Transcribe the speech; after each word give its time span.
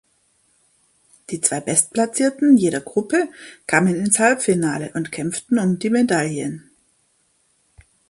Die 1.29 1.41
zwei 1.41 1.59
Bestplatzierten 1.59 2.57
jeder 2.57 2.81
Gruppe 2.81 3.29
kamen 3.67 3.93
ins 3.93 4.17
Halbfinale 4.17 4.89
und 4.95 5.11
kämpften 5.11 5.59
um 5.59 5.77
die 5.77 5.91
Medaillen. 5.91 6.71